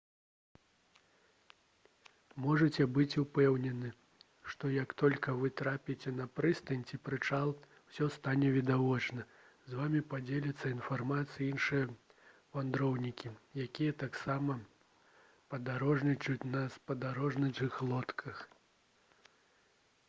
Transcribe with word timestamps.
можаце 2.45 2.85
быць 2.97 3.17
упэўнены 3.23 3.89
што 4.53 4.69
як 4.75 4.93
толькі 5.01 5.35
вы 5.41 5.51
трапіце 5.59 6.13
на 6.21 6.25
прыстань 6.39 6.85
ці 6.91 6.97
прычал 7.09 7.51
усё 7.91 8.07
стане 8.15 8.49
відавочна 8.55 9.25
з 9.73 9.77
вамі 9.81 10.01
падзеляцца 10.13 10.71
інфармацыяй 10.75 11.47
іншыя 11.51 11.85
вандроўнікі 12.57 13.33
якія 13.67 13.97
таксама 14.05 14.55
падарожнічаюць 15.55 16.49
на 16.55 16.63
спадарожных 16.77 17.77
лодках 17.91 18.45